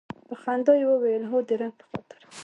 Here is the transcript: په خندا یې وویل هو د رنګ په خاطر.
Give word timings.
په 0.27 0.33
خندا 0.41 0.73
یې 0.79 0.85
وویل 0.89 1.23
هو 1.31 1.37
د 1.47 1.49
رنګ 1.61 1.73
په 1.79 1.85
خاطر. 1.89 2.21